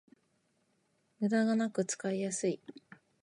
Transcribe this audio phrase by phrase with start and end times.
[1.19, 2.59] ムダがなく使いやすい